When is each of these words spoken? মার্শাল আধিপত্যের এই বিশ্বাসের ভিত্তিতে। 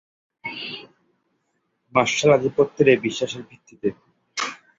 মার্শাল 1.95 2.29
আধিপত্যের 2.37 2.87
এই 2.93 2.99
বিশ্বাসের 3.05 3.43
ভিত্তিতে। 3.49 3.87